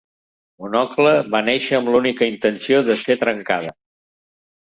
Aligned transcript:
Monocle 0.61 1.11
va 1.35 1.41
néixer 1.49 1.75
amb 1.79 1.91
l'única 1.95 2.29
intenció 2.31 2.79
de 2.87 2.95
ser 3.03 3.19
trencada. 3.25 3.77